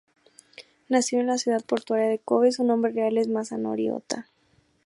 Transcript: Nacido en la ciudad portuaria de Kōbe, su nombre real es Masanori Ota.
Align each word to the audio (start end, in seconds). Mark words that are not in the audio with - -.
Nacido 0.89 1.21
en 1.21 1.27
la 1.27 1.37
ciudad 1.37 1.61
portuaria 1.63 2.07
de 2.07 2.19
Kōbe, 2.19 2.49
su 2.51 2.63
nombre 2.63 2.91
real 2.91 3.19
es 3.19 3.27
Masanori 3.27 3.91
Ota. 3.91 4.27